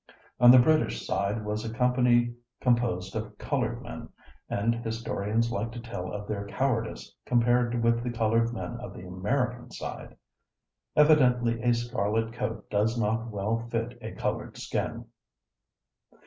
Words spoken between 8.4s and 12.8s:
men of the American side. Evidently a scarlet coat